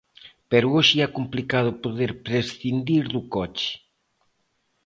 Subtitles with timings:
[0.51, 3.71] Pero hoxe é complicado poder prescindir do coche.